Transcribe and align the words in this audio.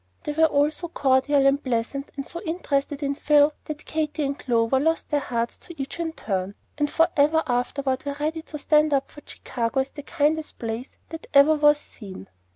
They 0.23 0.31
were 0.31 0.45
all 0.47 0.71
so 0.71 0.87
cordial 0.87 1.45
and 1.45 1.63
pleasant 1.63 2.09
and 2.17 2.25
so 2.25 2.41
interested 2.41 3.03
in 3.03 3.13
Phil, 3.13 3.53
that 3.65 3.85
Katy 3.85 4.23
and 4.23 4.39
Clover 4.39 4.79
lost 4.79 5.09
their 5.09 5.19
hearts 5.19 5.59
to 5.59 5.79
each 5.79 5.99
in 5.99 6.13
turn, 6.13 6.55
and 6.79 6.89
forever 6.89 7.43
afterward 7.45 8.03
were 8.03 8.15
ready 8.19 8.41
to 8.41 8.57
stand 8.57 8.95
up 8.95 9.11
for 9.11 9.21
Chicago 9.23 9.79
as 9.81 9.91
the 9.91 10.01
kindest 10.01 10.57
place 10.57 10.89
that 11.09 11.27
ever 11.35 11.53
was 11.53 11.77
seen. 11.77 12.29